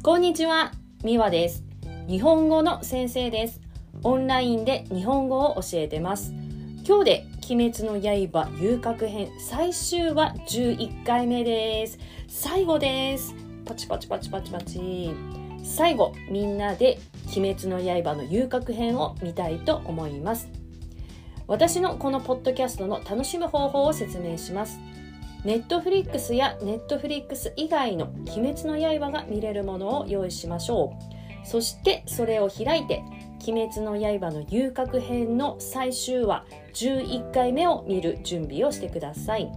[0.00, 0.70] こんにちは、
[1.02, 1.64] みわです。
[2.06, 3.60] 日本語の先生です。
[4.04, 6.32] オンラインで日本語を教えてます。
[6.86, 11.98] 今日で鬼滅の刃遊郭編最終話11回目です。
[12.28, 13.34] 最後です。
[13.64, 15.10] パチパチパチパチパチ。
[15.64, 17.00] 最後、みんなで
[17.36, 20.48] 鬼滅の刃の遊郭編を見たいと思います。
[21.48, 24.78] 私のこのポッドキャストの楽しむ方法を説明します。
[25.44, 30.96] ネットフリックスやネットフリックス以外の鬼滅の刃が見れるものを用意しましょ
[31.44, 31.46] う。
[31.46, 33.02] そしてそれを開いて
[33.46, 39.50] 鬼滅の刃の遊郭編の最終話11回目を見る準備をしてください。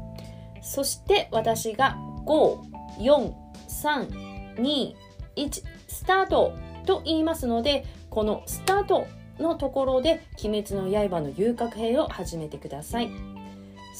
[0.61, 2.59] そして私が5、
[2.99, 3.33] 4、
[3.67, 4.93] 3、2、
[5.35, 6.53] 1スタート
[6.85, 9.07] と言いますのでこのスタート
[9.39, 13.30] のところで鬼滅の刃の遊郭編を始めてください。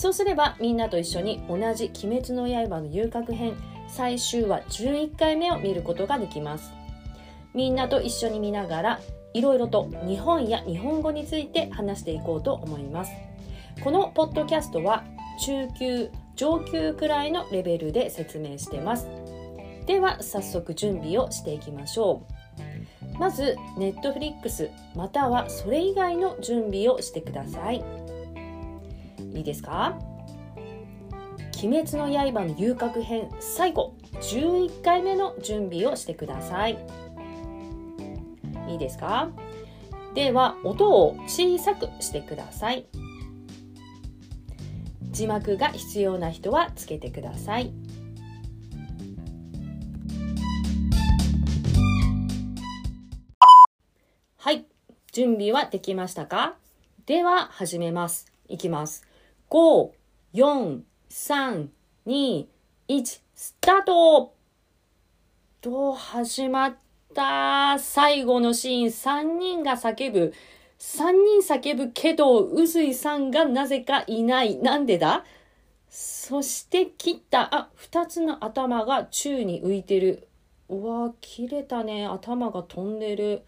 [0.02, 3.54] そうすればみんなと一緒に同じ「鬼滅の刃」の遊郭編
[3.88, 6.74] 最終話11回目を見ることができます。
[7.54, 9.00] みんなと一緒に見ながら
[9.36, 13.12] いろいろと日本や日本語について話していこうと思います。
[13.84, 15.04] このポッドキャストは
[15.40, 19.08] 中級上級くらいのレベルで説明してます。
[19.86, 22.24] では早速準備をしていきましょ
[23.16, 23.20] う。
[23.20, 27.84] まずネットフリックスまたはそれ以外の準備をしてください。
[29.34, 29.98] いいですか？
[31.64, 36.78] 鬼滅の刃の遊郭編最後11回目の準備をしてください。
[38.68, 39.30] いいですか？
[40.14, 42.88] では音を小さくしてください。
[45.12, 47.72] 字幕が必要な人はつけてください。
[54.38, 54.66] はい
[55.12, 56.56] 準備はできましたか？
[57.06, 58.32] では始めます。
[58.48, 59.06] いきます。
[59.52, 59.92] 5、
[60.34, 61.68] 4、3、
[62.08, 62.46] 2、
[62.88, 64.34] 1、スタート
[65.60, 66.76] と、始まっ
[67.14, 67.78] た。
[67.78, 70.34] 最後のシーン、3人が叫ぶ。
[70.80, 71.12] 3
[71.42, 74.56] 人叫ぶけど、うずいさんがなぜかいない。
[74.56, 75.26] なんでだ？
[75.90, 77.54] そして切った。
[77.54, 80.30] あ、2つの頭が宙に浮いてる。
[80.70, 82.06] うわ、切れたね。
[82.06, 83.44] 頭が飛んでる。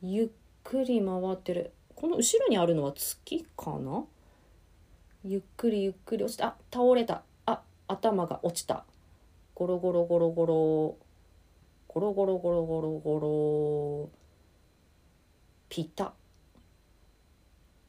[0.00, 0.28] ゆっ
[0.64, 1.72] くり回ってる。
[1.94, 4.04] この後ろにあるのは月かな？
[5.24, 6.46] ゆっくりゆっくり落ちた。
[6.46, 7.22] あ、倒れた。
[7.44, 8.84] あ、頭が落ちた。
[9.54, 10.96] ゴロゴロゴロゴロ。
[11.88, 14.10] ゴロゴロゴロゴロゴロ。
[15.68, 16.12] ピタ。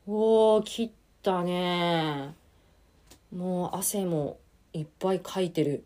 [0.07, 0.91] おー、切っ
[1.21, 2.33] たね。
[3.31, 4.39] もう汗も
[4.73, 5.85] いっぱいかいてる。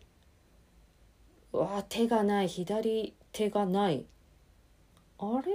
[1.52, 2.48] うわ手がない。
[2.48, 4.06] 左手がない。
[5.18, 5.52] あれ？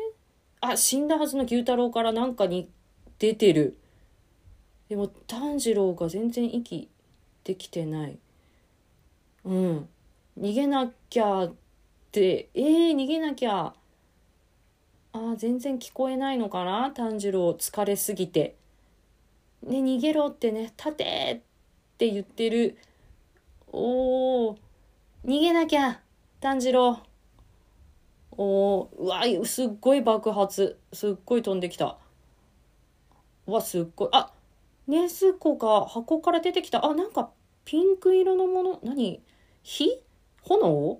[0.61, 2.69] あ、死んだはずの牛太郎からなんかに
[3.17, 3.78] 出てる。
[4.89, 6.89] でも炭治郎が全然息
[7.43, 8.17] できてない。
[9.45, 9.89] うん。
[10.39, 11.53] 逃げなきゃっ
[12.11, 13.73] て、えー、逃げなきゃ。
[15.11, 16.91] あー全然聞こえないのかな？
[16.91, 18.55] 炭治郎疲れすぎて。
[19.63, 21.41] ね、逃げろってね、立て
[21.93, 22.77] って言ってる。
[23.71, 24.57] おー、
[25.25, 25.99] 逃げなきゃ
[26.39, 26.99] 炭治郎。
[28.31, 30.79] おー、うわ、すっごい爆発。
[30.93, 31.97] すっごい飛んできた。
[33.45, 34.09] うわ、すっごい。
[34.13, 34.31] あ
[34.89, 36.83] ネズコが箱から出てきた。
[36.83, 37.29] あ、なんか
[37.63, 38.79] ピンク色のもの。
[38.83, 39.21] 何？
[39.61, 40.01] 火？
[40.41, 40.99] 炎？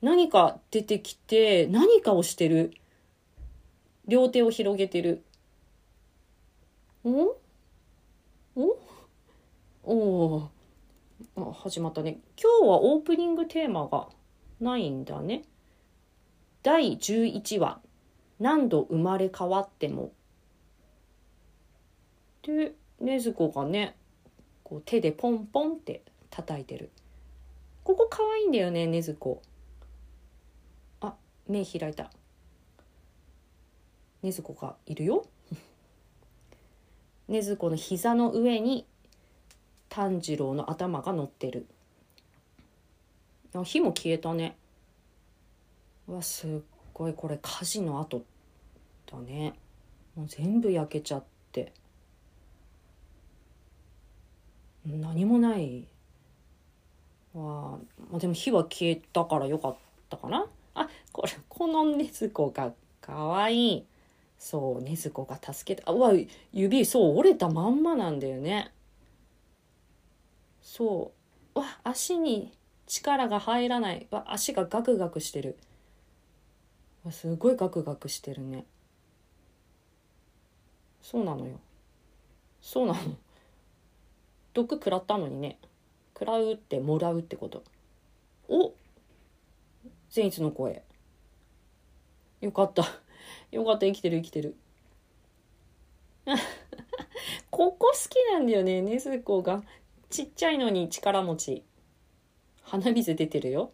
[0.00, 2.72] 何か出てきて、何かをしてる。
[4.06, 5.24] 両手を広げてる。
[7.02, 7.36] お？
[8.54, 8.78] お？
[9.82, 10.50] お
[11.36, 12.20] あ始まったね。
[12.40, 14.06] 今日はオープニングテーマが
[14.60, 15.42] ないんだね。
[16.62, 17.80] 第11話。
[18.38, 20.12] 何度生まれ変わっても。
[22.42, 23.94] で、ねずこがね
[24.64, 26.90] こう手でポンポンって叩いてる。
[27.84, 29.40] ここ可愛いんだよねねずこ
[31.00, 31.14] あ
[31.46, 32.10] 目開いた。
[34.22, 35.24] ねずこがいるよ。
[37.28, 38.84] ねずこの膝の上に
[39.88, 41.66] 炭治郎の頭が乗ってる。
[43.54, 44.56] あ火も消えたね。
[46.06, 46.50] わすっ
[46.92, 47.14] ごい。
[47.14, 48.22] これ火事の跡
[49.10, 49.54] だね。
[50.14, 51.72] もう全部焼けちゃって。
[54.86, 55.86] 何もない
[57.34, 57.78] わ。
[58.12, 59.76] あでも火は消えたからよかっ
[60.08, 60.46] たかな。
[60.74, 63.86] あこれこのねずこがかわいい。
[64.38, 66.12] そうねずこが助けたあうわ
[66.52, 68.72] 指そう折れたまんまなんだよね。
[70.62, 71.12] そ
[71.54, 71.58] う。
[71.58, 72.52] わ足に
[72.86, 74.06] 力が入らない。
[74.10, 75.58] わ足がガクガクしてる。
[77.04, 78.64] わすごいガクガクしてるね。
[81.02, 81.58] そうなのよ。
[82.60, 82.98] そうなの。
[84.54, 85.58] 毒食らったのにね。
[86.14, 87.62] 食らうってもらうってこと。
[88.48, 88.72] お！
[90.10, 90.82] 善逸の声。
[92.40, 92.84] よかった。
[93.52, 93.86] よかった。
[93.86, 94.56] 生きてる生きてる。
[97.50, 98.82] ここ好きなんだよね。
[98.82, 99.62] ねずこが。
[100.10, 101.64] ちっちゃいのに力持ち。
[102.62, 103.72] 鼻水出てるよ。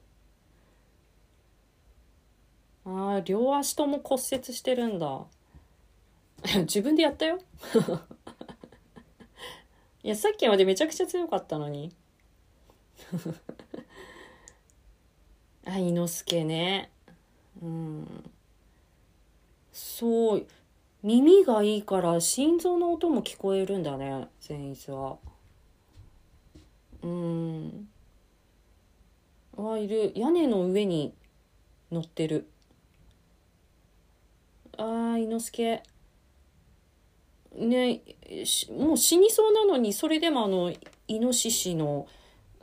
[2.84, 5.26] あー両足とも骨折してるんだ。
[6.62, 7.38] 自分でやったよ。
[10.04, 11.90] いやさっきまでめちゃくちゃ強かったのに。
[15.64, 16.90] あ伊之助ね。
[17.62, 18.30] うん。
[19.72, 20.46] そう。
[21.02, 25.16] 耳がいいから心臓の音も聞こえるんだね善逸は。
[27.02, 27.88] うん。
[29.56, 30.12] あいる。
[30.14, 31.14] 屋根の上に
[31.90, 32.46] 乗ってる。
[34.76, 35.82] あー伊之助。
[37.56, 38.02] ね
[38.76, 40.72] もう死にそうなのにそれでもあの
[41.06, 42.06] イノシシの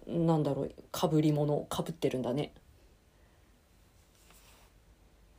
[0.07, 2.51] なんだろうかぶり物かぶってるんだね。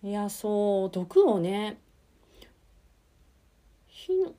[0.03, 1.79] いやそう毒をね
[3.87, 4.33] 日の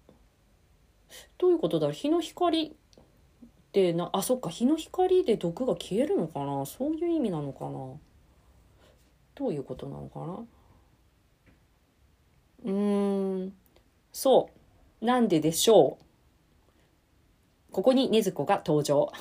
[1.37, 2.71] どういうことだろう日の光っ
[3.71, 6.65] てなあそっか日の光で毒が消えるのかな？
[6.65, 7.71] そういう意味なのかな？
[9.35, 10.45] どういうことなのかな？
[12.65, 13.53] うーん
[14.11, 14.62] そう。
[15.03, 15.97] なんででしょ
[17.69, 17.73] う？
[17.73, 19.11] ここに禰豆子が登場。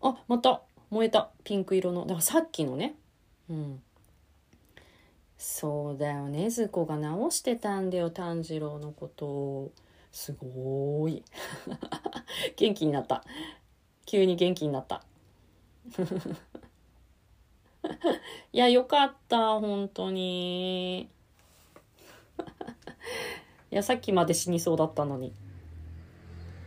[0.00, 0.62] あまた。
[0.90, 1.30] 燃えた。
[1.44, 2.02] ピンク色の。
[2.02, 2.94] だからさっきのね。
[3.50, 3.82] うん。
[5.36, 6.28] そうだよ。
[6.28, 8.08] ねずこが直してたんだよ。
[8.10, 9.26] 炭治郎のこと。
[9.26, 9.72] を
[10.10, 11.22] すごい。
[12.56, 13.24] 元気になった。
[14.06, 15.04] 急に元気になった。
[18.52, 19.60] いやよかった。
[19.60, 21.10] 本当に。
[23.74, 25.32] いやさっきまで死にそうだったのに。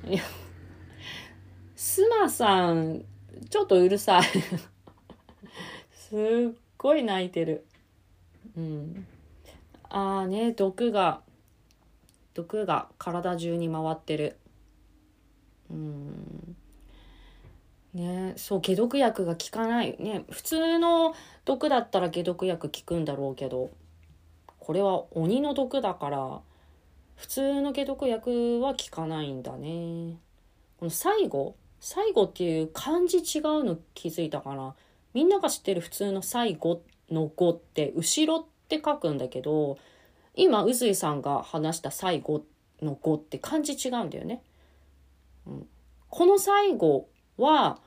[0.06, 0.24] いや
[1.74, 3.06] スマさん
[3.50, 4.24] ちょっとうるさい。
[5.94, 6.18] す
[6.54, 7.66] っごい泣いてる。
[8.58, 9.08] うん。
[9.88, 11.22] ああね毒が
[12.34, 14.36] 毒が体中に回ってる。
[15.72, 16.58] うん。
[17.94, 19.96] ねそう解毒薬が効かない。
[19.98, 21.16] ね普通の
[21.46, 23.70] 毒だったら解毒薬効くんだろうけど
[24.60, 26.42] これは鬼の毒だから。
[27.18, 30.18] 普通の解毒薬は効かないんだね
[30.78, 34.76] この最後最後っていう漢字違うの気づいたかな？
[35.14, 36.82] みんなが知ってる普通の最後
[37.12, 39.78] の語って後ろって書くんだけど
[40.36, 42.44] 今宇髄さんが話した最後
[42.82, 44.44] の語って漢字違うんだよね。
[45.48, 45.68] うん、
[46.10, 47.80] この最後は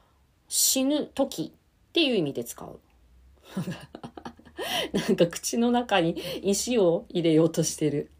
[0.48, 2.80] 死ぬ時っていう意味で使う。
[4.92, 8.10] なんか口の中に石を入れようとしてる。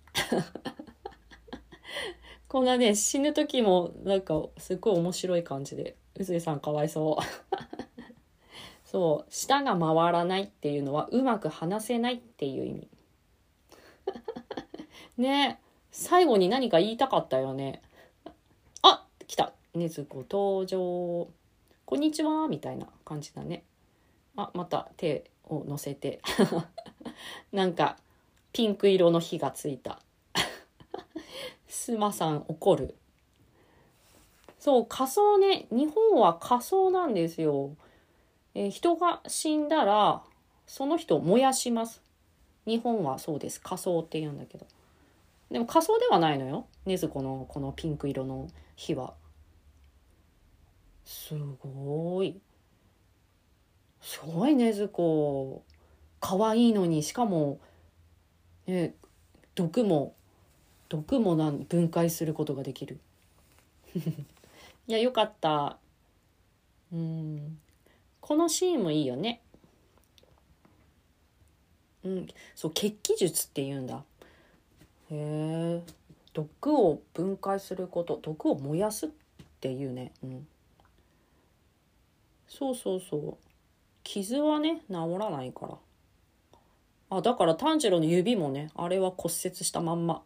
[2.51, 7.23] こんなね、死ぬ時もなんかすっごい面白い感じで、宇髄さんかわいそう。
[8.85, 12.89] そう、舌が回らないっていうのはうまく話せないっていう意味。
[15.17, 15.61] ね
[15.93, 17.83] 最後に何か言いたかったよね。
[18.83, 21.29] あ来たねずこ登場。
[21.87, 23.63] こんにちはみたいな感じだね。
[24.35, 26.21] あ、また手を乗せて。
[27.53, 27.97] なんか、
[28.53, 30.01] ピンク色の火がついた。
[31.71, 32.95] スマさん怒る。
[34.59, 35.67] そう、仮装ね。
[35.71, 37.71] 日本は仮装なんですよ。
[38.55, 40.23] えー、人が死んだら
[40.67, 42.03] その人を燃やします
[42.67, 44.67] 日本はそうです仮装って言うんだけど
[45.51, 49.15] でも仮装ではないのよ禰豆子のこのピンク色の火は
[51.05, 52.41] すごい
[54.01, 55.65] すごい禰豆子
[56.21, 57.59] 可愛いのにしかも
[58.67, 58.95] ね
[59.55, 60.15] 毒も
[60.91, 63.01] 毒もなん分解することができる
[63.97, 65.79] いやよかった
[66.93, 67.59] うん
[68.21, 69.41] このシーンもいいよね。
[72.05, 74.05] うん、そう血気術って言うんだ。
[75.11, 75.83] へえ。
[76.33, 79.11] 毒を分解すること、毒を燃やすっ
[79.61, 80.13] ていうね。
[80.23, 80.47] うん。
[82.47, 83.37] そうそうそう。
[84.05, 85.79] 傷はね治らないから。
[87.11, 90.23] あだから炭治郎の指もねあれは骨折したまんま。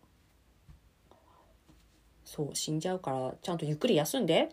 [2.24, 4.50] そう死んじゃうからちゃんとゆっくり休んで。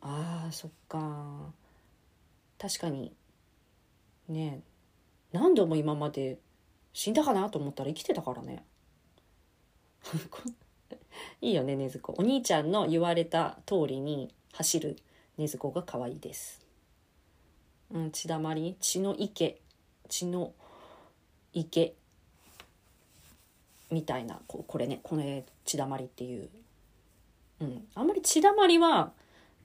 [0.00, 1.52] あーそっか。
[2.58, 3.12] 確かに。
[4.28, 4.60] ね
[5.32, 6.38] 何度も今まで
[6.92, 8.64] 死んだかなと思ったら生きてたからね。
[11.40, 12.14] いいよね禰豆子。
[12.18, 14.96] お兄ちゃんの言われた通りに走る
[15.38, 16.66] 禰豆子が可愛いです。
[17.90, 18.76] うん血だまり。
[18.80, 19.60] 血の池。
[20.08, 20.52] 血の
[21.52, 21.94] 池。
[23.90, 24.40] みたいな。
[24.46, 26.48] ここれねこれ血だまりっていう。
[27.60, 27.86] うん。
[27.94, 29.12] あんまり血だまりは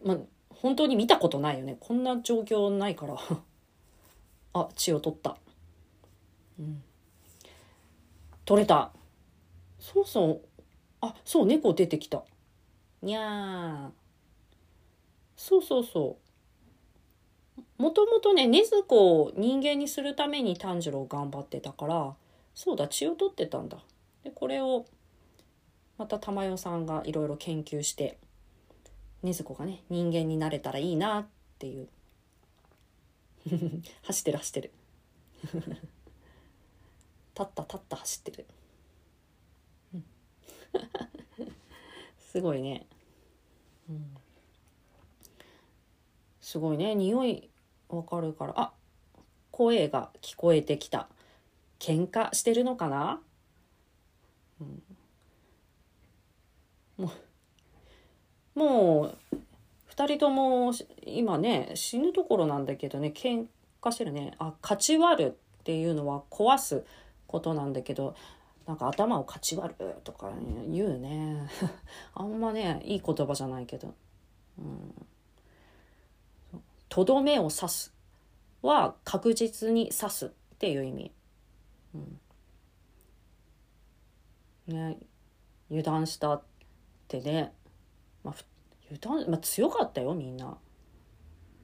[0.03, 0.17] まあ、
[0.49, 1.77] 本当に見たことないよね。
[1.79, 3.15] こんな状況ないから。
[4.53, 5.37] あ血を取った。
[6.59, 6.83] うん。
[8.45, 8.91] 取れた。
[9.79, 10.41] そうそう。
[11.01, 12.23] あそう猫出てきた。
[13.01, 13.91] にゃー。
[15.37, 16.17] そうそうそ
[17.57, 17.81] う。
[17.81, 22.15] もともとね禰豆子を人間にするために炭治郎頑張ってたから
[22.55, 23.77] そうだ血を取ってたんだ。
[24.23, 24.85] でこれを
[25.97, 28.17] また玉代さんがいろいろ研究して
[29.23, 31.25] 禰豆子がね人間になれたらいいなっ
[31.59, 31.87] ていう。
[34.03, 34.71] 走ってる走ってる。
[35.53, 38.45] 立った立った走ってる。
[42.17, 42.87] すごいね、
[43.89, 44.17] うん、
[46.41, 46.95] すごいね。
[46.95, 47.49] 匂い
[47.89, 48.53] わかるから。
[48.59, 48.73] あ
[49.51, 51.07] 声が聞こえてきた。
[51.79, 53.21] 喧嘩してるのかな、
[54.61, 54.83] うん、
[56.97, 57.11] も
[58.55, 59.35] うもう
[59.95, 60.73] 2人とも
[61.05, 63.45] 今ね死ぬところなんだけどね喧
[63.81, 64.33] 嘩してるね。
[64.39, 66.83] あ勝ち割るっていうのは壊す
[67.27, 68.15] ことなんだけど
[68.65, 70.31] なんか頭をかち割るとか、
[70.71, 71.49] 言うね。
[72.15, 73.93] あんまねいい言葉じゃないけど。
[76.87, 77.93] とど、めを刺す
[78.61, 81.11] は確実に刺すっていう意味、
[81.95, 82.19] うん、
[84.67, 84.97] ね
[85.69, 86.52] 油断したって
[87.21, 87.53] ね、
[88.23, 88.35] まあ、
[88.91, 90.57] 油断、まあ、強かったよみんな。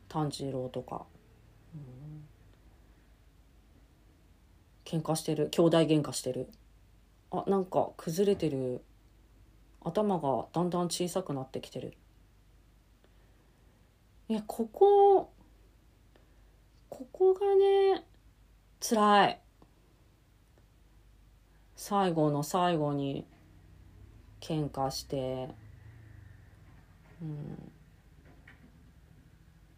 [0.10, 1.06] 炭治郎とか、
[1.76, 2.26] うん、
[4.84, 5.50] 喧嘩してる。
[5.52, 6.50] 兄弟喧嘩してる。
[7.32, 8.82] あなんか崩れてる。
[9.82, 11.94] 頭がだんだん小さくなってきてる。
[14.28, 15.32] いやここ
[16.90, 18.04] ここがね
[18.82, 19.42] 辛い。
[21.76, 23.26] 最後の最後に
[24.40, 25.50] 喧嘩して。
[27.22, 27.72] うん。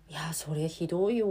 [0.10, 1.28] いやそれひどいよ。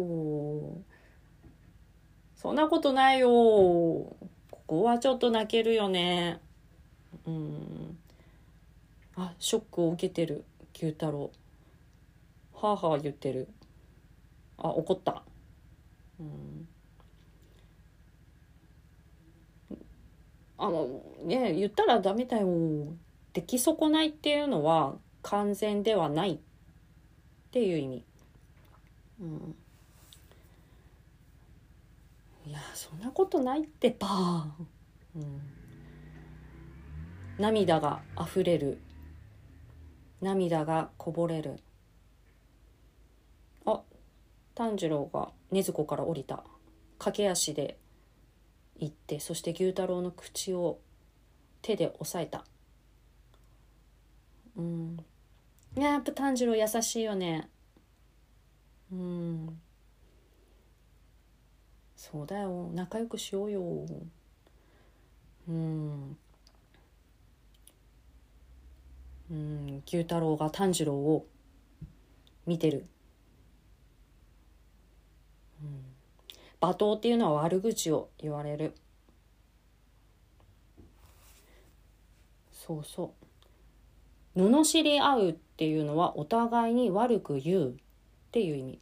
[2.34, 3.28] そんなことないよ。
[3.28, 4.16] こ
[4.66, 6.40] こはちょっと泣けるよね。
[7.26, 7.99] うん。
[9.16, 10.44] あショックを受けてる。
[10.72, 11.30] 九太郎。
[12.54, 13.49] はあはあ言ってる。
[14.56, 15.22] あ怒った。
[16.18, 16.68] うん。
[20.56, 22.94] あのね言ったらダメだよ。
[23.32, 26.38] 出来損ないっていうのは完全ではないっ
[27.50, 28.04] ていう意味。
[29.20, 29.56] うん。
[32.46, 34.46] いやそんなことないってば、
[35.14, 35.40] うん、
[37.38, 38.80] 涙があふれる。
[40.20, 41.60] 涙がこぼれる。
[43.66, 43.82] あ
[44.54, 46.44] 炭治郎が禰豆子から降りた。
[46.99, 47.78] 駆け足で
[48.78, 50.80] 行ってそして牛太郎の口を
[51.62, 52.44] 手で押さえた。
[54.60, 55.82] うん。
[55.82, 57.48] やっぱ炭治郎優しいよね。
[58.92, 59.60] うん。
[61.96, 62.70] そうだよ。
[62.74, 63.86] 仲良くしようよ。
[65.48, 66.16] うん。
[69.30, 69.82] うん。
[69.86, 71.26] 牛太郎が炭治郎を
[72.46, 72.86] 見てる、
[75.62, 75.84] うん、
[76.60, 78.74] 罵倒っていうのは悪口を言われる。
[82.52, 83.29] そうそう。
[84.40, 87.75] 罵り合うっていうのはお互いに悪く言うっ
[88.32, 88.80] ていう意味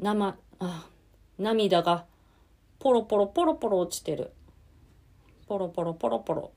[0.00, 0.86] 生あ
[1.38, 2.06] 涙が
[2.84, 4.30] ポロポロポロポロ落ちてる。
[5.46, 6.52] ポロポロポロポロ。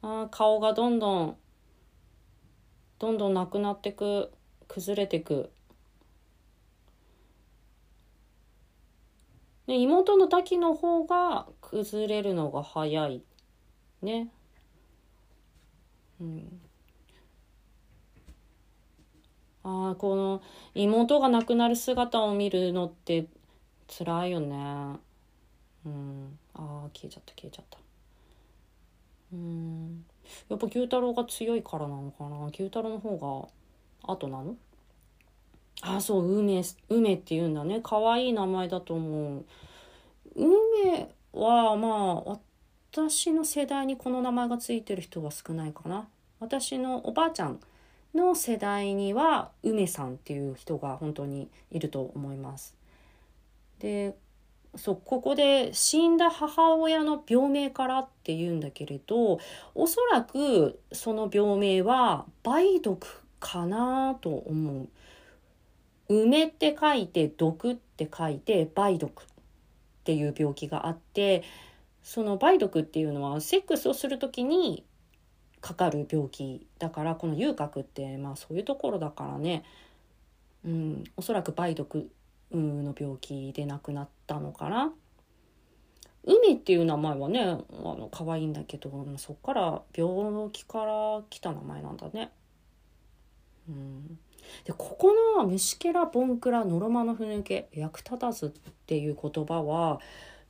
[0.00, 1.36] あ顔がどんどん、
[2.98, 4.32] どんどんなくなってく、
[4.66, 5.50] 崩れてく。
[9.66, 13.22] で妹の滝の方が崩れるのが早い。
[14.00, 14.30] ね。
[16.22, 16.60] うん。
[19.64, 20.42] あ、この
[20.74, 23.26] 妹が亡くなる姿を見るのって
[23.88, 24.56] 辛いよね。
[25.84, 26.38] うん。
[26.54, 27.78] ああ消えちゃった消えちゃった。
[29.32, 30.04] うん。
[30.48, 32.46] やっぱ牛太郎が強いからなのかな？
[32.46, 33.50] 牛太郎の方
[34.04, 34.56] が後なの？
[35.80, 37.80] あそう梅梅っていうんだね。
[37.82, 39.44] 可愛い名前だと思う。
[40.36, 42.38] 梅はまあ
[42.92, 46.06] 私の世代にこの名前がついてる人は少ないかな
[46.40, 47.58] 私のおばあちゃん
[48.14, 52.76] の世代には梅さんっていう人が本当にいると思います
[53.78, 54.14] で
[54.76, 59.38] そうここで死んだ母親の病名からって言うんだけれど
[59.74, 64.88] おそらくその病名は梅毒かなと思う。
[66.08, 69.24] 梅って書いて毒って書いて梅毒っ
[70.04, 71.42] ていう病気があって
[72.02, 74.84] その梅毒っていうのはセックスをする時に
[75.60, 79.64] かかる病気だからこの遊郭ってまあそういうところだからね、
[80.64, 82.10] うん、おそらく梅毒
[82.52, 84.92] の病気で亡くなったのかな。
[86.24, 92.30] 海っていう名前はねあの可愛いんだけどそっから病気から来た名前なんだね。
[93.68, 94.18] うん、
[94.64, 98.50] でここの「虫けらボンクラノロマノフ抜け役立たず」っ
[98.86, 100.00] ていう言葉は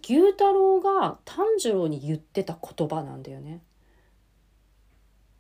[0.09, 3.61] 牛太郎が炭治郎に言ってた言葉なんだよね。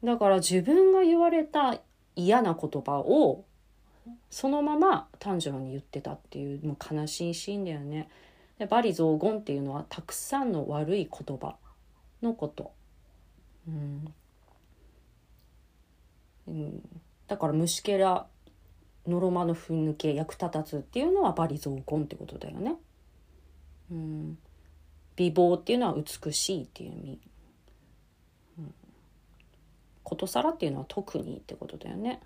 [0.04, 1.78] だから自分が言われた
[2.16, 3.44] 嫌な言葉を
[4.30, 8.08] そのまま炭治郎に言ってたっていうもう悲しいシーンだよね。
[8.58, 11.56] でバリ雑言っていうのはたくさんの悪い言葉
[12.22, 12.72] のこと。
[13.68, 14.14] うん、
[16.48, 16.88] うん、
[17.28, 18.26] だから虫けら
[19.06, 22.74] のろまのふん抜け役立たずっていうのはバリ雑言ってことだよね。
[23.90, 24.38] うん、
[25.16, 27.20] 美貌っていうのは美しいっていう意味。
[28.58, 28.74] うん、
[30.02, 32.20] ことさらっていうのは特にってことだよね。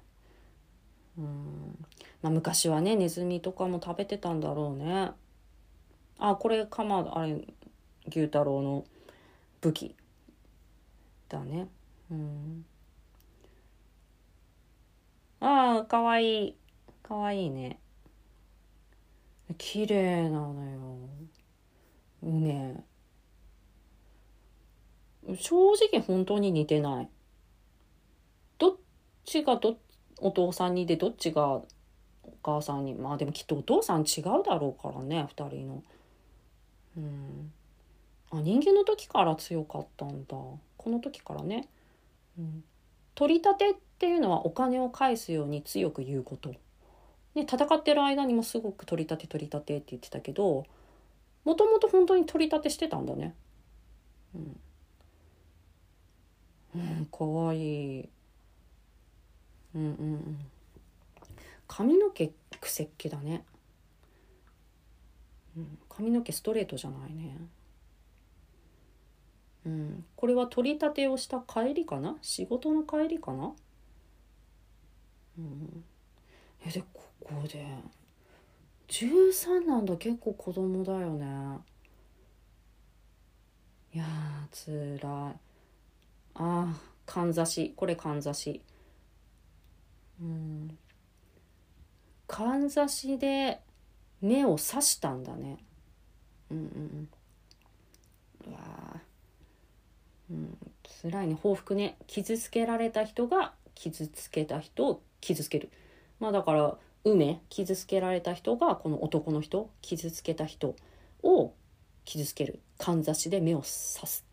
[1.19, 1.85] うん
[2.23, 5.11] まあ、昔はねネズミとかも食べてたんだろうね。
[6.19, 7.47] あこれかまあれ
[8.09, 8.85] 牛太郎の
[9.61, 9.95] 武器
[11.29, 11.69] だね。
[12.11, 12.65] うん
[15.41, 16.55] ああかわいい
[17.03, 17.79] かわいいね
[19.59, 20.99] 綺麗なのよ
[22.23, 22.85] 梅
[25.35, 27.09] 正直本当に似てない。
[28.59, 28.77] どっ
[29.25, 29.77] ちがど
[30.21, 31.67] お父さんにでどっちがお
[32.43, 32.95] 母さんに。
[32.95, 35.83] まあでもきっとお父さん違うだろうからね2人の。
[36.97, 37.53] うん。
[38.31, 40.37] あ人間の時から強かったんだ。
[40.37, 41.69] この時からね、
[42.39, 42.65] うん、
[43.15, 46.51] 取り立てっていうのはお金を返すように強く言うこと。
[47.35, 50.65] ね、戦ってる間にもすごく取り立て取り立てって言ってたけど
[51.47, 53.35] もともと本当に取り立てしてたんだね。
[54.35, 54.61] うん。
[56.75, 58.09] うん、かわいい。
[59.75, 60.39] うんうんうん。
[61.69, 63.45] 髪の毛くせっ毛だね。
[65.57, 67.39] うん、髪の毛ストレートじゃないね。
[69.65, 72.17] うん、これは取り立てをした帰りかな？
[72.23, 73.53] 仕事の帰りかな？
[75.39, 75.85] うん。
[76.67, 77.67] え、で、ここで、
[78.89, 81.59] 13なんだ、結構子供だよね。
[83.93, 85.33] いやー、つらい。
[85.33, 85.39] あ
[86.35, 86.75] あ、
[87.07, 87.73] かんざし。
[87.77, 88.63] これかんざし。
[90.21, 90.79] うん。
[92.27, 93.61] かんざしで
[94.21, 95.59] 目を刺したんだね。
[96.51, 96.65] うんうん
[98.45, 98.53] うん。
[98.53, 99.01] うわ
[100.31, 100.59] うん、
[101.03, 105.71] 辛いね報復ね傷つけられた人が傷つけた人を傷つける
[106.19, 110.75] まあだから梅傷つけられた人がこの男の人傷つけた人
[111.23, 111.53] を
[112.05, 114.27] 傷つけるかんざしで目を刺す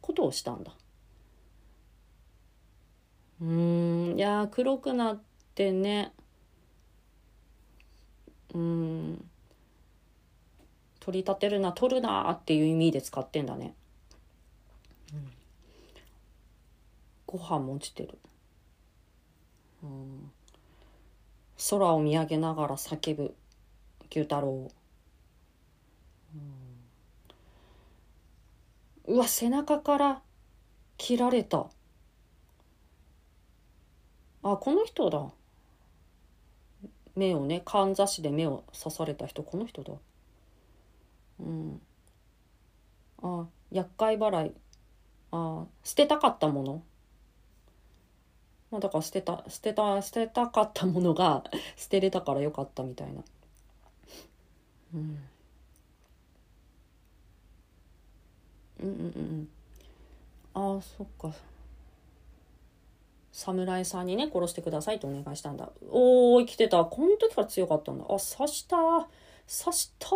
[0.00, 0.72] ことをしたんだ。
[3.40, 5.20] うんいや黒くなっ
[5.54, 6.12] てね。
[8.54, 9.24] うん。
[11.00, 13.74] 取り立てるな取るなっていう意味で使ってんだね。
[17.26, 18.18] ご飯も落ちてる、
[19.82, 20.30] うん、
[21.70, 23.34] 空を見上げながら叫ぶ
[24.10, 24.70] 牛太郎、
[29.08, 30.22] うん、うわ背中から
[30.98, 31.66] 切られた。
[34.42, 35.26] あこの人だ。
[37.16, 39.42] 目をねかんざしで目を刺された人。
[39.42, 39.94] この人だ。
[41.40, 41.80] うん。
[43.22, 44.54] あ厄介払い。
[45.32, 46.82] あ捨てたかったもの。
[48.76, 51.44] まあ、だから捨てた捨てた捨てたかったものが
[51.76, 53.24] 捨てれたからよかったみたいな。
[54.94, 55.18] うん、
[58.80, 59.48] うんうんうん
[60.52, 61.34] ああそっか。
[63.32, 65.70] 侍さんにね殺してくださいとお願いしたんだ。
[65.88, 66.84] おお生きてた。
[66.84, 68.04] この時から強かったんだ。
[68.04, 68.76] あ刺した。
[68.76, 70.08] 刺した。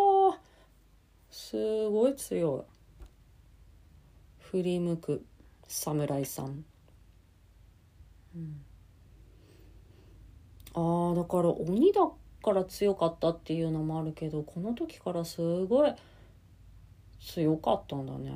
[1.31, 2.63] すごい強い。
[4.39, 5.25] 振り向く
[5.67, 6.67] 侍さん。
[10.75, 12.09] ああだから鬼だ
[12.43, 15.95] から強かったっていうのもあるけどこの時からすごい
[17.21, 18.33] 強かったんだね。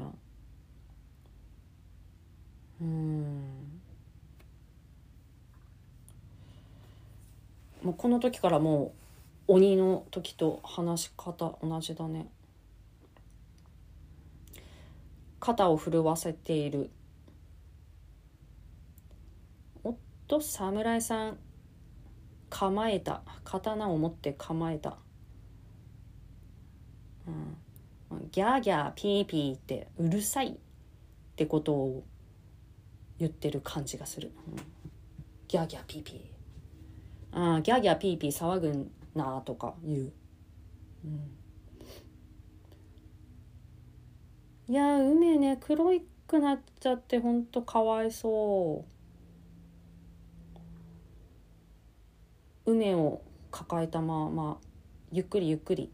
[2.81, 3.81] うん。
[7.83, 8.95] もうこの時からも
[9.49, 12.29] う鬼の時と話し方同じだね。
[15.41, 16.91] 肩を震わせている。
[20.35, 21.39] と侍さん
[22.51, 24.97] 構えた刀を持って構えた、
[27.29, 27.57] うん、
[28.33, 30.55] ギャーギャーピーピーってうるさいっ
[31.37, 32.03] てことを
[33.21, 34.57] 言ってる感じがする、うん、
[35.47, 37.57] ギャーギャーピーピー。
[37.57, 40.13] あギャーギャーピーピー騒ぐなとか言う、
[41.05, 41.31] うん、
[44.69, 45.93] いや梅ね黒
[46.27, 48.94] くなっちゃってほんとかわいそう。
[52.67, 54.59] 梅を抱えたまま
[55.13, 55.91] ゆっくりゆっくり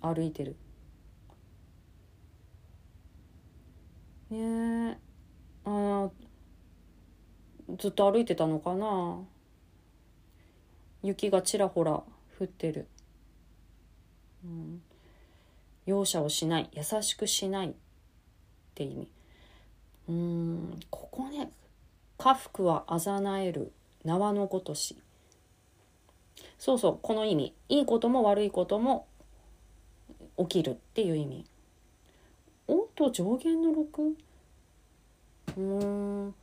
[0.00, 0.56] 歩いてる。
[4.30, 4.98] ねえ。
[5.64, 6.10] あ
[7.78, 9.18] ずっと歩いてたのかな？
[11.02, 12.02] 雪がちらほら
[12.38, 12.86] 降ってる、
[14.44, 14.82] うん、
[15.86, 16.70] 容赦をしない。
[16.72, 17.72] 優しくしないっ
[18.74, 19.08] て意味。
[20.08, 20.80] うん。
[20.90, 21.50] ここね
[22.18, 23.72] 家福はあざなえる
[24.04, 24.96] 縄のごとし。
[26.58, 27.54] そうそうこの意味。
[27.68, 29.06] いいことも悪いことも
[30.38, 31.44] 起きるっていう意味。
[32.68, 34.14] おっと上限の 6?
[35.56, 36.34] うん。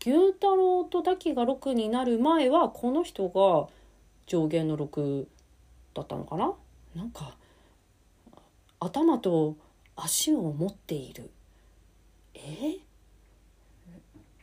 [0.00, 3.68] 牛太郎と滝が6になる前はこの人が
[4.26, 5.26] 上限の6
[5.94, 6.52] だったのかな？
[6.94, 7.36] なんか
[8.80, 9.56] 頭と
[9.96, 11.30] 足を持っている。
[12.34, 12.78] え？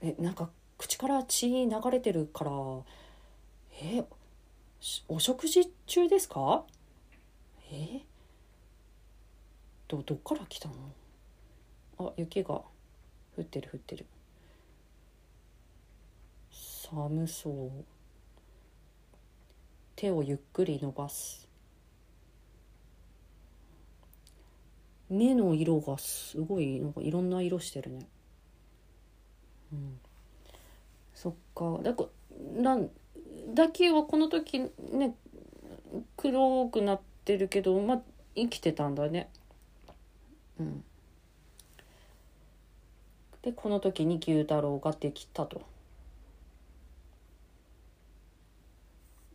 [0.02, 0.50] えなんか
[0.82, 2.52] 口から血流れてるから
[3.84, 4.04] え
[5.08, 6.64] お食事中ですか？
[7.72, 8.02] え？
[9.88, 10.74] どどっから来たの？
[12.00, 12.64] あ雪が。
[13.38, 14.08] 降ってる降ってる。
[16.52, 17.72] 寒そう。
[19.96, 21.48] 手をゆっくり伸ばす。
[25.12, 28.08] 目の色がすごいなんかいろんな色してるね。
[29.72, 30.00] うん。
[31.22, 31.78] そっか。
[31.84, 32.06] だか
[32.56, 32.90] らなん
[33.54, 34.60] だけはこの時
[34.92, 35.16] ね
[36.18, 38.02] 黒くなってるけどまあ
[38.36, 39.30] 生きてたんだね。
[40.60, 40.84] うん。
[43.44, 45.62] でこの時に牛太郎ができたと。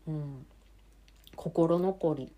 [0.09, 0.45] うん、
[1.37, 2.33] 心残り。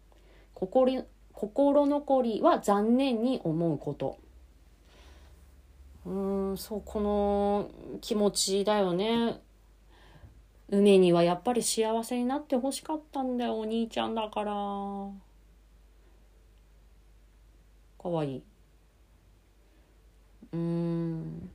[0.52, 4.18] 心心残りは残念に思うこと。
[6.08, 9.40] うんそうこの気持ちだよね。
[10.70, 14.52] 梅にはやっぱり幸せになってほしかったんだよお兄ちゃんだから。
[18.02, 18.36] かわい。
[18.36, 18.42] い
[20.52, 21.50] うん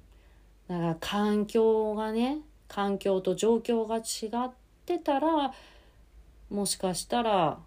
[0.67, 4.51] だから環境がね環境と状況が違っ
[4.85, 5.51] てたら
[6.51, 7.57] もしかしたら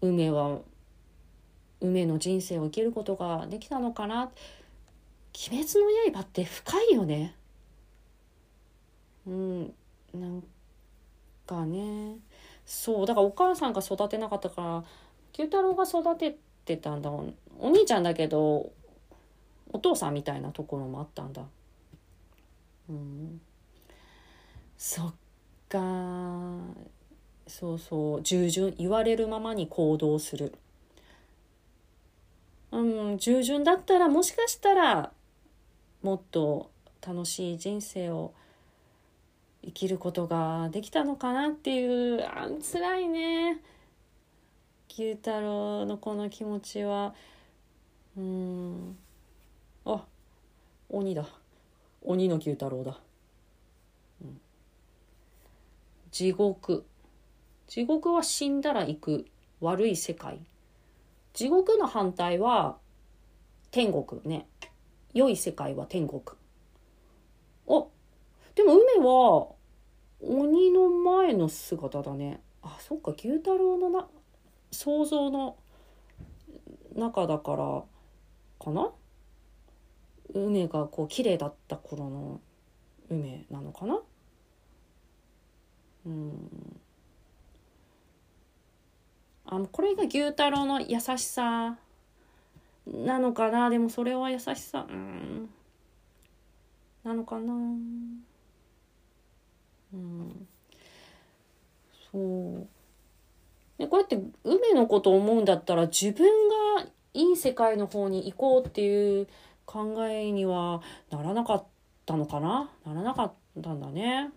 [0.00, 0.60] 梅は
[1.80, 4.30] 梅の人生を生きることができたのかな
[5.34, 7.34] 「鬼滅の刃」って深いよね。
[9.26, 9.74] うん
[10.12, 10.44] なん
[11.46, 12.16] かね。
[12.66, 14.84] そうだからお母さんが育てなかったから
[15.32, 18.72] 九太郎が育ててたんだもんお兄ちゃんだけど
[19.70, 21.42] お父さんみたいなところもあったんだ。
[22.88, 23.40] うん、
[24.78, 25.14] そっ
[25.68, 25.80] か。
[27.46, 28.22] そうそう。
[28.22, 30.54] 従順言われるままに行動する。
[32.70, 35.12] うん従順だったらもしかしたら
[36.04, 38.34] もっと楽しい人生を
[39.64, 43.62] 生きることができたのかなっていうあ辛いね。
[44.90, 47.14] 牛太郎のこの気持ちは。
[48.18, 48.98] うん。
[49.86, 50.04] あ
[50.90, 51.26] 鬼だ。
[52.02, 52.98] 鬼の牛太郎だ、
[54.20, 54.38] うん、
[56.10, 56.84] 地獄。
[57.66, 59.26] 地獄は死んだら行く
[59.62, 60.38] 悪い世界。
[61.32, 62.76] 地獄の反対は
[63.70, 64.46] 天国ね。
[65.14, 66.20] 良い世界は天国。
[67.68, 67.84] あ
[68.54, 69.48] でも梅は
[70.20, 72.42] 鬼の前の姿だね。
[72.62, 74.06] あそっか牛太郎のな
[74.70, 75.56] 想像の
[76.94, 77.82] 中だから
[78.58, 78.90] かな？
[80.34, 82.40] 梅がこう綺麗だった頃の
[83.08, 84.00] 梅なのかな？
[86.06, 86.80] うん。
[89.46, 91.76] あこれが牛太郎の優しさ
[92.86, 93.70] なのかな？
[93.70, 94.86] でもそれは優しさ。
[94.88, 95.48] うん。
[97.02, 97.52] なのかな？
[99.94, 100.46] うん。
[102.12, 102.66] そう。
[103.78, 106.26] でこうやって梅のことを思うんだったら自分
[106.76, 109.28] がいい世界の方に行こうっていう
[109.64, 111.64] 考えにはならなかっ
[112.06, 112.70] たのかな？
[112.84, 114.30] ならなかったんだね。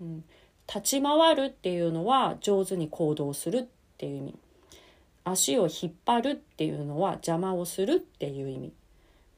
[0.00, 0.24] うん、
[0.68, 3.64] 立ち回るっていうのは上手に行動するっ
[3.96, 4.34] ていう意味。
[5.30, 8.72] 足を引っ張るっていうのは邪魔をするっていう意味。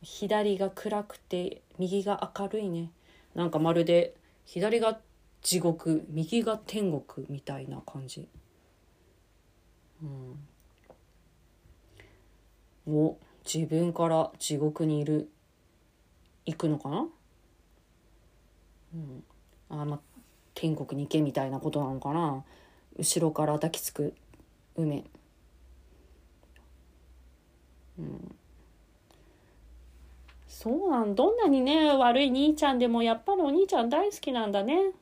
[0.02, 2.90] 左が暗くて右が明るいね。
[3.35, 4.98] なんかまるで左が
[5.42, 8.28] 地獄右が天国みたいな感じ。
[10.02, 10.38] うん。
[12.94, 15.28] お自分から地獄にいる。
[16.44, 17.07] 行くのかな？
[18.94, 19.24] うん。
[19.70, 20.00] あま
[20.55, 22.44] 天国に行けみたいなことなのかな？
[22.98, 24.14] 後ろから抱きつく
[24.74, 25.05] 梅。
[27.98, 28.35] うん。
[30.48, 34.92] そうなんどんなにね悪い兄ちゃんでもやっぱりお兄ちゃん大好きなんだね。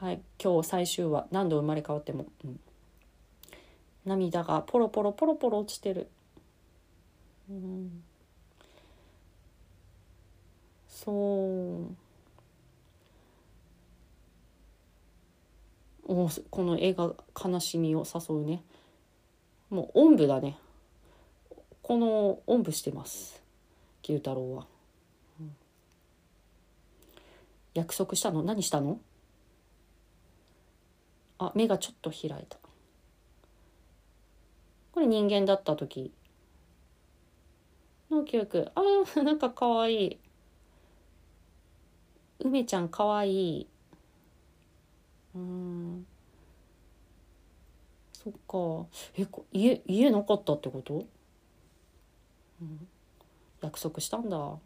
[0.00, 2.60] はい今日最終話何度生まれ変わっても、うん、
[4.04, 6.08] 涙がポロポロポロポロ落ちてる。
[7.48, 8.02] うん。
[10.88, 12.04] そう。
[16.06, 18.62] おこの映画悲しみを誘うね。
[19.70, 20.58] もうおんぶだね。
[21.86, 23.42] このおんぶしてます。
[24.00, 24.66] 九太郎は、
[25.38, 25.54] うん、
[27.74, 28.42] 約束したの？
[28.42, 28.98] 何したの？
[31.38, 32.56] あ目がちょっと開いた。
[34.92, 36.10] これ人間だった時
[38.10, 38.70] の記憶。
[38.74, 40.06] あーなんかかわい。
[40.06, 40.18] い
[42.40, 43.60] 梅ちゃんかわい。
[43.60, 43.68] い
[45.34, 46.06] うん。
[48.14, 48.88] そっか。
[49.18, 51.04] え家家なかったってこと、
[53.60, 54.58] 約束したんだ。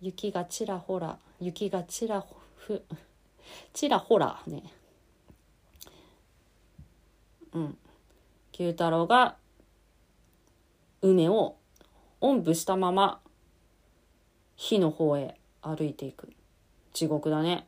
[0.00, 2.82] 雪がちらほら雪がちらふ
[3.72, 4.64] ちらほらね。
[7.52, 7.78] うん。
[8.50, 9.36] 九太郎が
[11.00, 11.56] 梅を
[12.20, 13.20] おんぶしたまま
[14.56, 16.32] 火の方へ歩いていく。
[16.92, 17.66] 地獄だね。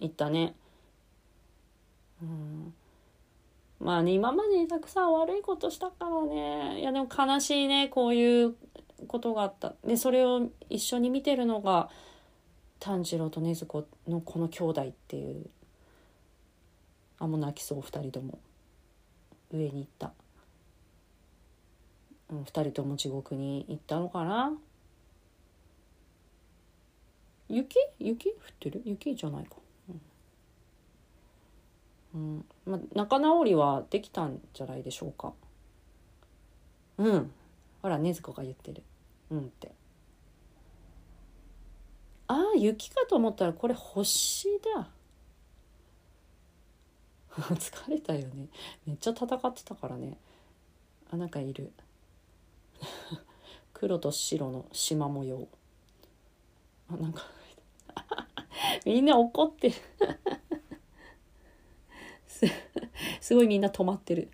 [0.00, 0.54] 行ったね。
[2.22, 2.74] うん。
[3.82, 6.80] まあね今までたくさん悪いことしたからね。
[6.80, 8.54] いやでも悲しいねこういう
[9.08, 9.74] ことがあった。
[9.84, 11.90] でそれを一緒に見てるのが
[12.78, 15.46] 炭治郎と禰豆子のこの兄弟っていう。
[17.18, 18.38] あもう泣きそう2人とも。
[19.52, 20.12] 上に行った、
[22.30, 24.52] うん、2人とも地獄に行ったのかな。
[27.50, 27.76] 雪？
[27.98, 28.30] 雪？
[28.30, 28.80] 降ってる？
[28.86, 29.56] 雪じゃないか。
[32.14, 35.32] うん、まあ、仲直りはできたんじゃないでしょうか。
[36.98, 37.32] うん。
[37.82, 38.82] ほら禰豆子が言ってる。
[39.30, 39.72] うんって。
[42.28, 44.88] ああ雪かと思ったらこれ星だ。
[47.32, 48.48] 疲れたよね。
[48.86, 50.18] めっちゃ戦ってたからね。
[51.10, 51.72] あなんかいる。
[53.72, 55.48] 黒と白の縞模様。
[56.88, 57.22] あなんか
[58.84, 59.74] みんな怒ってる。
[63.20, 64.30] すごいみんな止まってる。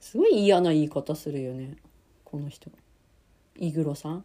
[0.00, 1.76] すごい嫌な言い方するよね。
[2.24, 2.70] この人。
[3.56, 4.24] イグロさん。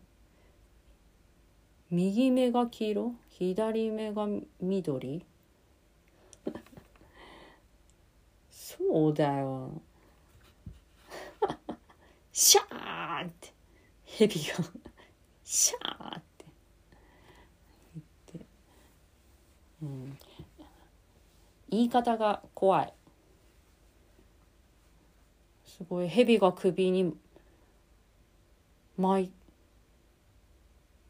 [1.92, 3.16] 右目が黄色？
[3.30, 4.28] 左目が
[4.60, 5.26] 緑？
[8.50, 9.82] そうだよ。
[12.32, 13.54] シャーンって。
[14.06, 14.56] 蛇が。
[15.44, 16.46] シャーって
[17.94, 18.46] 言って
[19.84, 20.18] うん
[21.76, 22.94] 言い方が怖い。
[25.66, 26.08] すごい。
[26.08, 27.14] 蛇が首に
[28.98, 29.32] 巻い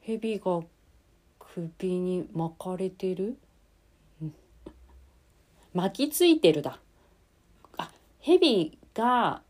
[0.01, 0.62] 蛇が
[1.39, 3.38] 首に巻かれてる？
[5.73, 6.80] 巻きついてるだ。
[7.78, 9.41] あ蛇が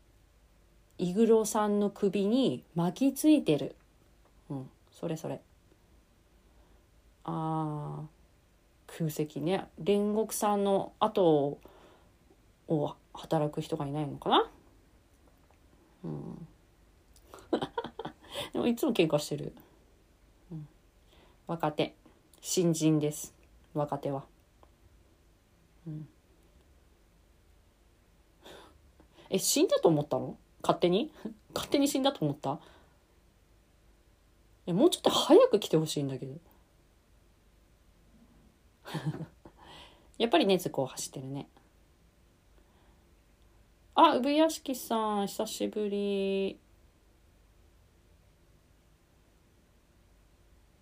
[0.98, 3.76] イグロさんの首に巻きついてる。
[4.50, 4.70] うん。
[4.90, 5.40] それそれ。
[7.24, 8.15] ああ
[8.96, 9.68] 空席ね。
[9.82, 11.58] 煉獄さんの後
[12.68, 14.50] を働く人がいないのかな？
[16.04, 16.48] うん。
[18.52, 19.54] でもいつも喧嘩してる、
[20.50, 20.68] うん、
[21.46, 21.94] 若手。
[22.40, 23.34] 新人です。
[23.74, 24.24] 若手は。
[25.86, 26.08] うん。
[29.28, 30.38] え死んだと思ったの？
[30.62, 31.12] 勝手に？
[31.54, 32.58] 勝手に死んだと思った？
[34.66, 36.34] えもうちょっと早く来てほしいんだけど。
[40.18, 41.48] やっぱり熱こう走ってるね。
[43.94, 46.58] あ、産屋敷さん、久しぶり。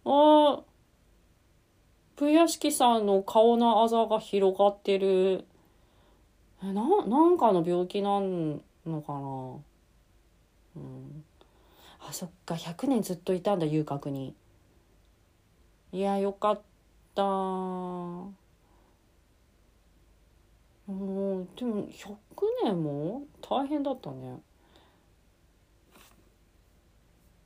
[0.04, 0.62] あ、
[2.16, 5.44] 産屋敷さんの顔のあざが広がってる。
[6.62, 9.60] え、な、なんかの病気なんのかな
[10.76, 11.24] うん。
[12.08, 14.34] あ、そっか、100年ずっといたんだ、遊郭に。
[15.92, 16.73] いや、よかった。
[17.14, 17.22] った。
[17.22, 18.34] も
[21.40, 22.16] うでも100
[22.64, 24.42] 年も大変だったね。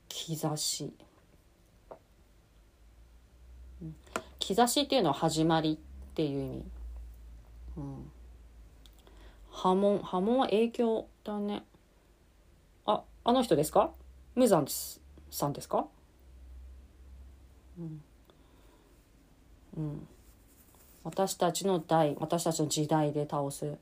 [0.09, 0.91] 兆し。
[4.39, 5.77] 兆しっていうのは始まりっ
[6.15, 6.63] ていう意味。
[7.77, 8.11] うん。
[9.51, 11.63] 波紋波紋は影響だね。
[12.85, 13.91] ああの人ですか？
[14.35, 14.65] 無惨
[15.31, 15.87] さんですか？
[17.77, 18.03] うん。
[19.79, 20.07] うん。
[21.03, 23.77] 私たちの代私たちの時代で倒す。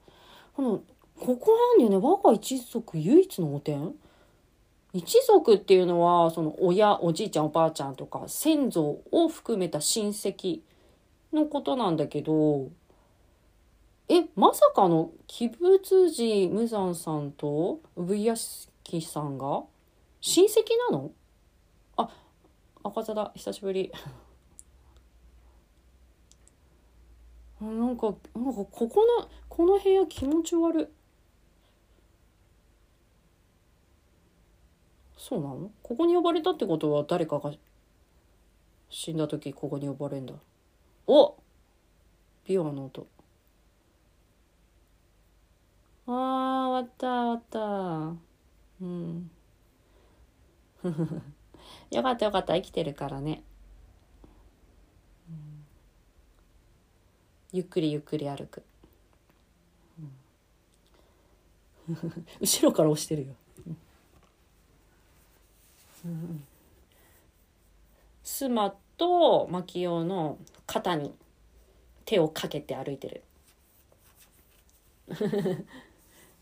[0.55, 0.83] この
[1.19, 1.97] ここなんだよね。
[1.97, 3.93] 我が一族唯一の汚点。
[4.93, 10.61] 一族っていうのはその親おじいちゃんおばあちゃんとか先祖を含めた親戚
[11.33, 12.69] のことなんだけど
[14.07, 19.63] えまさかの鬼仏寺無惨さんと産屋敷さんが
[20.21, 21.11] 親戚なの？
[21.97, 22.09] あ
[22.83, 23.31] 赤座だ。
[23.35, 23.91] 久しぶり。
[27.59, 30.87] なんかなんかここのこの部屋気持ち悪い。
[35.17, 35.71] そうなの？
[35.83, 37.51] ここに呼ばれたってことは誰かが
[38.89, 40.33] 死んだ時ここに呼ばれるんだ。
[41.07, 41.35] お！
[42.45, 43.07] ビワの音。
[46.05, 48.17] あー終わった終わった。
[48.81, 49.31] うん。
[51.91, 52.53] よかったよかった。
[52.55, 53.43] 生きてるからね、
[55.29, 55.65] うん、
[57.57, 58.61] ゆっくりゆっくり歩く、
[61.87, 63.33] うん、 後ろから押してるよ。
[68.23, 71.15] スマとマキオの肩に
[72.05, 73.23] 手をかけて歩いてる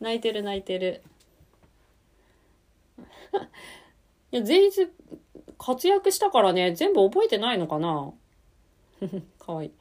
[0.01, 1.01] 泣いてる泣いてる
[4.31, 4.89] いや前日
[5.57, 8.11] 活躍したからね全部覚えてないのかな
[9.39, 9.71] かわいい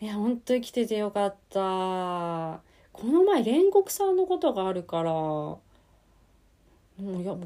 [0.00, 1.58] いやほんと生きててよかった。
[1.58, 5.12] この前煉獄さんのことがあるから。
[5.12, 5.60] も
[6.98, 7.36] うや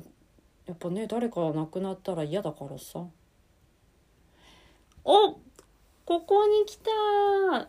[0.66, 3.04] やっぱね誰かが亡くなったら嫌だからさ。
[5.04, 5.32] お
[6.04, 7.68] ここに来た。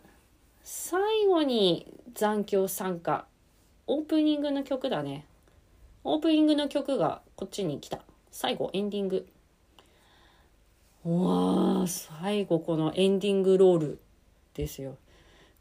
[0.62, 3.26] 最後に残響参加。
[3.88, 5.26] オープニングの曲だね。
[6.04, 8.02] オープニングの曲がこっちに来た。
[8.30, 9.26] 最後エンディング。
[11.04, 13.98] うわー最後このエンディングロール。
[14.56, 14.96] ですよ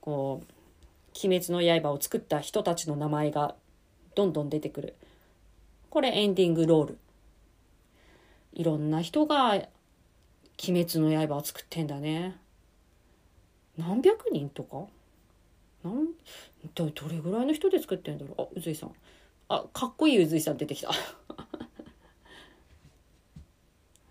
[0.02, 0.46] こう
[1.26, 3.56] 「鬼滅の刃」を作った人たちの名前が
[4.16, 4.96] どんどん出てくる
[5.96, 6.98] これエンディングロール。
[8.52, 9.68] いろんな人が鬼
[10.58, 12.36] 滅の刃を作ってんだね。
[13.78, 14.88] 何百人とか？
[15.86, 16.08] なん？
[16.74, 18.42] どどれぐらいの人で作ってんだろう？
[18.42, 18.94] あ、うずいさん。
[19.48, 20.90] あ、かっこいいうずいさん出てきた。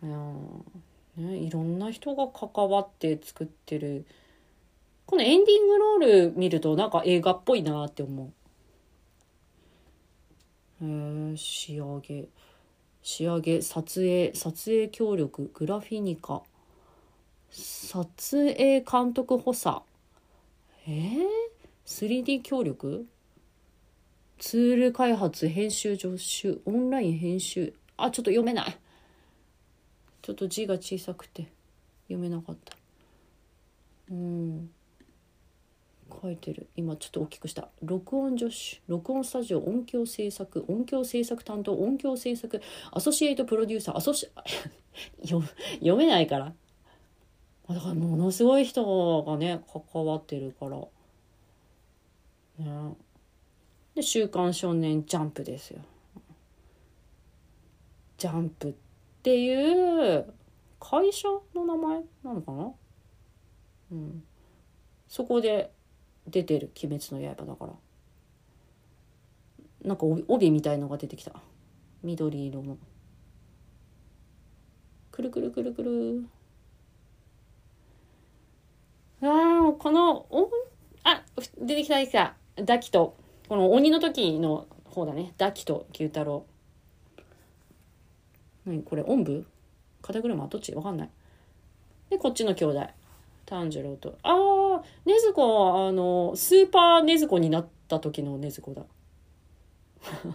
[0.03, 0.17] いや
[1.17, 4.07] ね、いろんな人が関わって作ってる。
[5.07, 5.99] このエンディングロー
[6.31, 8.33] ル見るとなんか映画っぽいなって思う。
[10.83, 12.29] え仕上げ。
[13.03, 16.43] 仕上げ撮影撮影協力グラフィニカ。
[17.51, 19.83] 撮影監督補佐。
[20.87, 21.25] えー、
[21.87, 23.07] 3D 協力？
[24.39, 26.59] ツール開発編集助手。
[26.65, 27.75] オンライン編集。
[27.97, 28.79] あちょっと読めない。
[30.23, 31.53] ちょっと字が小さくて
[32.09, 32.75] 読めなかった。
[34.11, 34.71] うん。
[36.21, 36.69] 書いてる。
[36.77, 37.69] 今ちょっと大きくした。
[37.83, 38.81] 録音助手。
[38.89, 40.65] 録音スタジオ音響制作。
[40.69, 41.75] 音響制作担当。
[41.75, 42.61] 音響制作。
[42.93, 43.97] アソシエイトプロデューサー。
[43.97, 44.31] アソシ
[45.23, 46.53] 読めないから。
[47.69, 50.77] だからものすごい人がね関わってるから。
[52.59, 52.95] ね。
[53.95, 55.81] で「週刊少年ジャンプ」ですよ。
[58.19, 58.75] ジャンプっ
[59.23, 60.33] ていう
[60.79, 62.73] 会社の名前なのかな？
[63.93, 64.25] うん。
[65.09, 65.73] そこで
[66.27, 67.73] 出てる「鬼滅の刃」だから。
[69.83, 71.33] なんか帯みたいのが出てきた。
[72.03, 72.79] 緑色の。
[75.11, 76.27] くるくるくるくる。
[79.23, 80.51] ああこのお
[81.03, 81.23] あ
[81.61, 82.35] 出てきた出てきた。
[82.57, 83.17] ダキと
[83.49, 85.35] この鬼の時の方だね。
[85.37, 86.47] ダキと九太郎。
[88.65, 89.47] 何これおんぶ？
[90.01, 91.11] 肩車どっちわかんない。
[92.09, 92.89] でこっちの兄弟。
[93.47, 94.19] 炭治郎と。
[94.23, 98.83] ああ禰豆子はあのスーパー禰豆子になった時の禰豆子だ。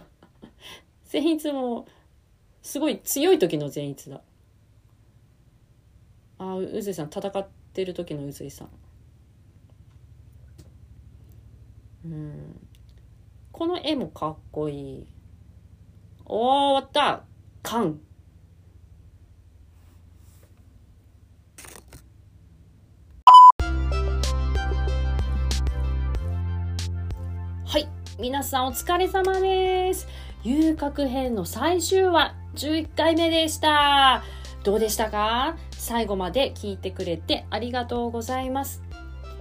[1.04, 1.86] 善逸も
[2.62, 4.22] すごい強い時の善逸だ。
[6.38, 8.68] あうずいさん戦ってる時のうずいさん。
[12.04, 12.66] うん。
[13.52, 15.06] この絵もかっこいい。
[16.24, 17.24] おー終わった。
[27.70, 27.82] カン
[28.18, 30.08] 皆さんお疲れ様です。
[30.42, 34.24] 遊郭編の最終話、11回目でした。
[34.64, 35.56] どうでしたか？
[35.70, 38.82] 最後まで聞いてくれてありがとうございます。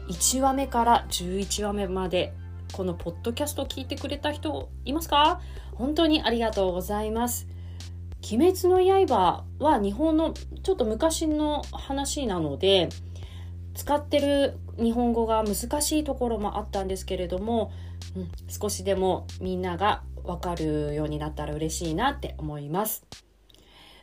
[0.09, 2.31] 1話目から11話目まで、
[2.71, 5.41] このポッドキャストを聞いてくれた人いますか？
[5.73, 7.47] 本当にありがとうございます。
[8.31, 12.89] 鬼滅の刃は日本のちょっと昔の話なので、
[13.73, 17.71] 使ってる日本語が難しいところもあったんですけれども、
[18.15, 23.05] うん、少しでもみんながわかるようになったら嬉しいなって思います。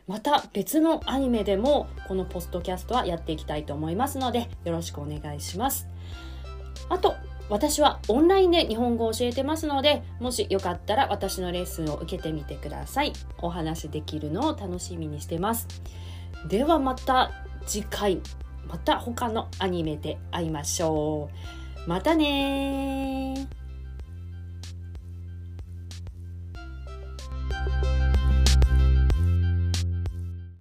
[0.07, 5.87] また別のアニメでもこのポストキャストはやっていきたいと思いますのでよろしくお願いします。
[6.89, 7.15] あと
[7.49, 13.13] 私はオンラインで日本語を教えてますのでもしよかったら私のレッスンを受けてみてください。
[13.39, 15.67] お話できるのを楽しみにしてます。
[16.47, 17.31] ではまた
[17.65, 18.21] 次回
[18.67, 21.29] また他のアニメで会いましょ
[21.85, 21.89] う。
[21.89, 23.47] またね